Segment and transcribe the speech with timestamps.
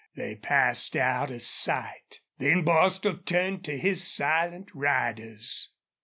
[0.15, 2.21] They passed out of sight.
[2.39, 5.69] Then Bostil turned to his silent riders.